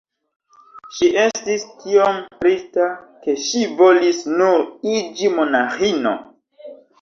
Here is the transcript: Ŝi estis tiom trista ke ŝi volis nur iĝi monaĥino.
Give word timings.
Ŝi 0.93 1.09
estis 1.23 1.65
tiom 1.83 2.17
trista 2.39 2.87
ke 3.27 3.35
ŝi 3.49 3.61
volis 3.83 4.23
nur 4.41 4.65
iĝi 4.95 5.31
monaĥino. 5.37 6.17